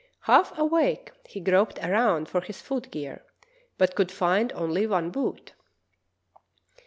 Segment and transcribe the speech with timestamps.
[0.21, 3.21] Half awake, he groped around for his foot gear,
[3.77, 5.53] but could find only one boot.